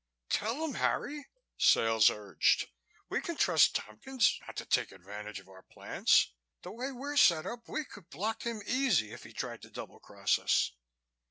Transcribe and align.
"Tell 0.29 0.65
him, 0.65 0.73
Harry," 0.73 1.27
Sales 1.59 2.09
urged. 2.09 2.67
"We 3.07 3.21
can 3.21 3.35
trust 3.35 3.75
Tompkins 3.75 4.39
not 4.47 4.55
to 4.55 4.65
take 4.65 4.91
advantage 4.91 5.39
of 5.39 5.47
our 5.47 5.61
plans. 5.61 6.33
The 6.63 6.71
way 6.71 6.91
we're 6.91 7.17
set 7.17 7.45
up 7.45 7.69
we 7.69 7.85
could 7.85 8.09
block 8.09 8.41
him 8.41 8.63
easy 8.65 9.11
if 9.11 9.25
he 9.25 9.31
tried 9.31 9.61
to 9.61 9.69
double 9.69 9.99
cross 9.99 10.39
us." 10.39 10.71